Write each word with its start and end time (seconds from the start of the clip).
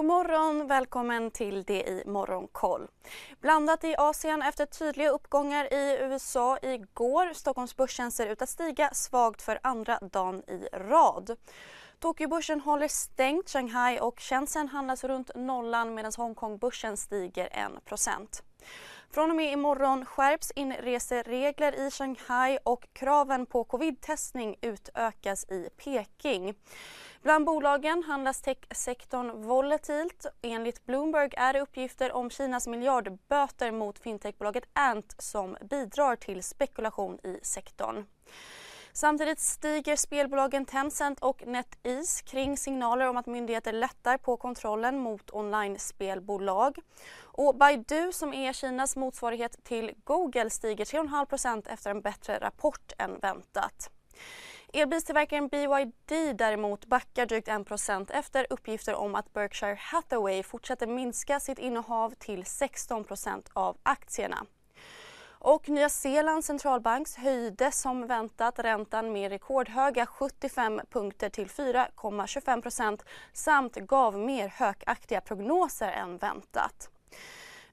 God 0.00 0.06
morgon, 0.06 0.66
välkommen 0.66 1.30
till 1.30 1.62
det 1.62 1.82
i 1.82 2.02
Morgonkoll. 2.06 2.88
Blandat 3.40 3.84
i 3.84 3.94
Asien 3.98 4.42
efter 4.42 4.66
tydliga 4.66 5.10
uppgångar 5.10 5.72
i 5.72 5.98
USA 6.00 6.58
igår. 6.62 7.32
Stockholmsbörsen 7.34 8.10
ser 8.10 8.26
ut 8.26 8.42
att 8.42 8.48
stiga 8.48 8.90
svagt 8.94 9.42
för 9.42 9.60
andra 9.62 9.98
dagen 9.98 10.42
i 10.46 10.68
rad. 10.72 11.36
Tokyobörsen 11.98 12.60
håller 12.60 12.88
stängt. 12.88 13.50
Shanghai 13.50 14.00
och 14.00 14.20
Shenzhen 14.20 14.68
handlas 14.68 15.04
runt 15.04 15.30
nollan 15.34 15.94
medan 15.94 16.12
Hongkongbörsen 16.16 16.96
stiger 16.96 17.48
1 17.52 17.84
från 19.12 19.30
och 19.30 19.36
med 19.36 19.52
imorgon 19.52 20.04
skärps 20.04 20.50
inreseregler 20.50 21.86
i 21.86 21.90
Shanghai 21.90 22.58
och 22.64 22.88
kraven 22.92 23.46
på 23.46 23.64
covid-testning 23.64 24.56
utökas 24.60 25.44
i 25.44 25.68
Peking. 25.76 26.54
Bland 27.22 27.44
bolagen 27.44 28.02
handlas 28.02 28.42
techsektorn 28.42 29.42
volatilt. 29.42 30.26
Enligt 30.42 30.86
Bloomberg 30.86 31.30
är 31.36 31.52
det 31.52 31.60
uppgifter 31.60 32.12
om 32.12 32.30
Kinas 32.30 32.66
miljardböter 32.66 33.72
mot 33.72 33.98
fintechbolaget 33.98 34.64
Ant 34.72 35.14
som 35.18 35.56
bidrar 35.70 36.16
till 36.16 36.42
spekulation 36.42 37.18
i 37.22 37.38
sektorn. 37.42 38.06
Samtidigt 38.92 39.40
stiger 39.40 39.96
spelbolagen 39.96 40.66
Tencent 40.66 41.20
och 41.20 41.46
NetEase 41.46 42.24
kring 42.24 42.56
signaler 42.56 43.08
om 43.08 43.16
att 43.16 43.26
myndigheter 43.26 43.72
lättar 43.72 44.18
på 44.18 44.36
kontrollen 44.36 44.98
mot 44.98 45.30
online-spelbolag. 45.30 46.78
Och 47.22 47.56
Baidu 47.56 48.12
som 48.12 48.34
är 48.34 48.52
Kinas 48.52 48.96
motsvarighet 48.96 49.64
till 49.64 49.92
Google 50.04 50.50
stiger 50.50 50.84
3,5% 50.84 51.68
efter 51.68 51.90
en 51.90 52.00
bättre 52.00 52.38
rapport 52.38 52.92
än 52.98 53.18
väntat. 53.18 53.90
Elbilstillverkaren 54.72 55.48
BYD 55.48 56.36
däremot 56.36 56.86
backar 56.86 57.26
drygt 57.26 57.48
1 57.48 58.10
efter 58.10 58.46
uppgifter 58.50 58.94
om 58.94 59.14
att 59.14 59.32
Berkshire 59.32 59.78
Hathaway 59.80 60.42
fortsätter 60.42 60.86
minska 60.86 61.40
sitt 61.40 61.58
innehav 61.58 62.14
till 62.18 62.42
16% 62.42 63.48
av 63.52 63.76
aktierna. 63.82 64.46
Och 65.42 65.68
Nya 65.68 65.88
Zeelands 65.88 66.46
centralbank 66.46 67.08
höjde 67.16 67.72
som 67.72 68.06
väntat 68.06 68.58
räntan 68.58 69.12
med 69.12 69.30
rekordhöga 69.30 70.06
75 70.06 70.80
punkter 70.90 71.28
till 71.28 71.46
4,25% 71.46 73.00
samt 73.32 73.74
gav 73.76 74.18
mer 74.18 74.48
hökaktiga 74.48 75.20
prognoser 75.20 75.88
än 75.88 76.18
väntat. 76.18 76.90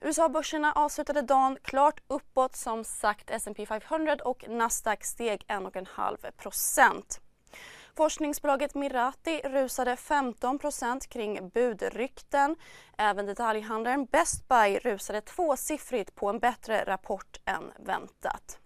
USA-börserna 0.00 0.72
avslutade 0.72 1.22
dagen 1.22 1.58
klart 1.62 2.00
uppåt. 2.08 2.56
Som 2.56 2.84
sagt, 2.84 3.30
S&P 3.30 3.66
500 3.66 4.16
och 4.24 4.44
Nasdaq 4.48 5.04
steg 5.04 5.44
1,5 5.48 7.20
Forskningsbolaget 7.98 8.74
Mirati 8.74 9.40
rusade 9.44 9.94
15% 9.94 11.08
kring 11.08 11.50
budrykten. 11.54 12.56
Även 12.98 13.26
detaljhandlaren 13.26 14.04
Best 14.04 14.48
Buy 14.48 14.78
rusade 14.78 15.20
tvåsiffrigt 15.20 16.14
på 16.14 16.28
en 16.28 16.38
bättre 16.38 16.84
rapport 16.84 17.40
än 17.44 17.86
väntat. 17.86 18.58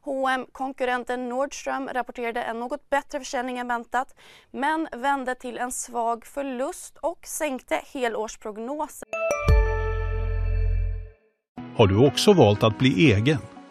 H&M 0.00 0.46
konkurrenten 0.52 1.28
Nordström 1.28 1.88
rapporterade 1.88 2.42
en 2.42 2.60
något 2.60 2.90
bättre 2.90 3.18
försäljning 3.18 3.58
än 3.58 3.68
väntat 3.68 4.14
men 4.50 4.88
vände 4.92 5.34
till 5.34 5.58
en 5.58 5.72
svag 5.72 6.26
förlust 6.26 6.96
och 6.96 7.26
sänkte 7.26 7.80
helårsprognosen. 7.92 9.08
Har 11.76 11.86
du 11.86 12.06
också 12.06 12.32
valt 12.32 12.62
att 12.62 12.78
bli 12.78 13.12
egen? 13.12 13.38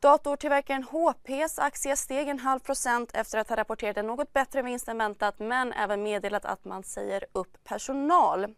Datortillverkaren 0.00 0.82
HPs 0.82 1.58
aktie 1.58 1.96
steg 1.96 2.28
en 2.28 2.38
halv 2.38 2.60
procent 2.60 3.10
efter 3.14 3.38
att 3.38 3.48
ha 3.48 3.56
rapporterat 3.56 3.96
en 3.96 4.06
något 4.06 4.32
bättre 4.32 4.62
vinst 4.62 4.88
än 4.88 4.98
väntat 4.98 5.38
men 5.38 5.72
även 5.72 6.02
meddelat 6.02 6.44
att 6.44 6.64
man 6.64 6.84
säger 6.84 7.24
upp 7.32 7.64
personal. 7.64 8.54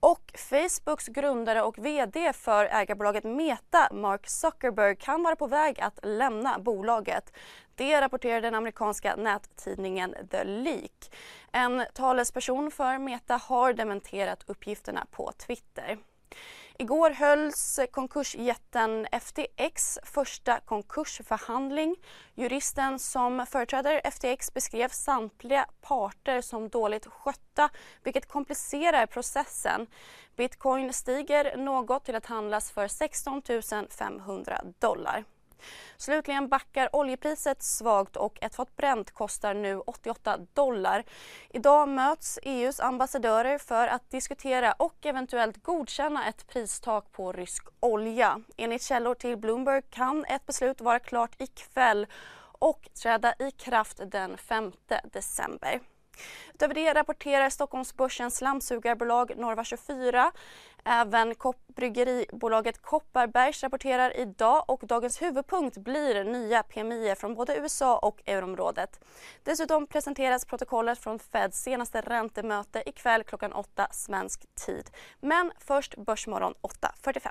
Och 0.00 0.32
Facebooks 0.34 1.06
grundare 1.06 1.62
och 1.62 1.78
VD 1.78 2.32
för 2.32 2.64
ägarbolaget 2.64 3.24
Meta, 3.24 3.88
Mark 3.92 4.28
Zuckerberg, 4.28 4.96
kan 4.96 5.22
vara 5.22 5.36
på 5.36 5.46
väg 5.46 5.80
att 5.80 5.98
lämna 6.02 6.58
bolaget. 6.58 7.32
Det 7.74 8.00
rapporterar 8.00 8.40
den 8.40 8.54
amerikanska 8.54 9.16
nättidningen 9.16 10.14
The 10.30 10.44
Leak. 10.44 11.14
En 11.52 11.84
talesperson 11.94 12.70
för 12.70 12.98
Meta 12.98 13.36
har 13.36 13.72
dementerat 13.72 14.44
uppgifterna 14.46 15.06
på 15.10 15.32
Twitter. 15.46 15.98
Igår 16.78 17.10
hölls 17.10 17.80
konkursjätten 17.90 19.06
FTX 19.12 19.98
första 20.02 20.60
konkursförhandling. 20.60 21.96
Juristen 22.34 22.98
som 22.98 23.46
företräder 23.46 24.00
FTX 24.04 24.54
beskrev 24.54 24.88
samtliga 24.88 25.66
parter 25.80 26.40
som 26.40 26.68
dåligt 26.68 27.06
skötta 27.06 27.70
vilket 28.02 28.28
komplicerar 28.28 29.06
processen. 29.06 29.86
Bitcoin 30.36 30.92
stiger 30.92 31.56
något 31.56 32.04
till 32.04 32.14
att 32.14 32.26
handlas 32.26 32.70
för 32.70 32.88
16 32.88 33.42
500 33.90 34.60
dollar. 34.78 35.24
Slutligen 35.96 36.48
backar 36.48 36.96
oljepriset 36.96 37.62
svagt 37.62 38.16
och 38.16 38.38
ett 38.42 38.54
fat 38.54 38.76
bränt 38.76 39.10
kostar 39.10 39.54
nu 39.54 39.78
88 39.78 40.38
dollar. 40.52 41.04
Idag 41.50 41.88
möts 41.88 42.38
EUs 42.42 42.80
ambassadörer 42.80 43.58
för 43.58 43.88
att 43.88 44.10
diskutera 44.10 44.72
och 44.72 45.06
eventuellt 45.06 45.62
godkänna 45.62 46.28
ett 46.28 46.46
pristak 46.46 47.12
på 47.12 47.32
rysk 47.32 47.68
olja. 47.80 48.40
Enligt 48.56 48.82
källor 48.82 49.14
till 49.14 49.36
Bloomberg 49.36 49.82
kan 49.90 50.24
ett 50.24 50.46
beslut 50.46 50.80
vara 50.80 50.98
klart 50.98 51.40
ikväll 51.40 52.06
och 52.58 52.88
träda 53.02 53.34
i 53.38 53.50
kraft 53.50 54.00
den 54.10 54.36
5 54.36 54.72
december. 55.12 55.80
Utöver 56.54 56.74
det 56.74 56.94
rapporterar 56.94 57.50
Stockholmsbörsens 57.50 58.36
slamsugarbolag 58.36 59.32
Norva 59.36 59.64
24. 59.64 60.32
Även 60.84 61.34
bryggeribolaget 61.76 62.82
Kopparbergs 62.82 63.62
rapporterar 63.62 64.16
idag 64.16 64.64
och 64.68 64.80
dagens 64.82 65.22
huvudpunkt 65.22 65.76
blir 65.76 66.24
nya 66.24 66.62
PMI 66.62 67.14
från 67.18 67.34
både 67.34 67.56
USA 67.56 67.98
och 67.98 68.20
euroområdet. 68.26 69.00
Dessutom 69.42 69.86
presenteras 69.86 70.44
protokollet 70.44 70.98
från 70.98 71.18
Feds 71.18 71.62
senaste 71.62 72.00
räntemöte 72.00 72.82
ikväll 72.86 73.24
klockan 73.24 73.52
8 73.52 73.88
svensk 73.90 74.54
tid. 74.54 74.90
Men 75.20 75.52
först 75.58 75.96
Börsmorgon 75.96 76.54
8.45. 76.62 77.30